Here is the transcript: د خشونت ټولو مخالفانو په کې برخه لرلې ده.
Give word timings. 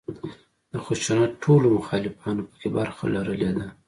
د 0.71 0.73
خشونت 0.85 1.31
ټولو 1.43 1.67
مخالفانو 1.77 2.41
په 2.49 2.55
کې 2.61 2.67
برخه 2.77 3.03
لرلې 3.15 3.51
ده. 3.57 3.67